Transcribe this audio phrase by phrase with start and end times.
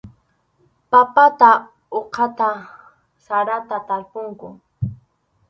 [0.91, 1.49] Papata
[1.99, 2.49] uqata
[3.25, 4.47] sarata tarpunku.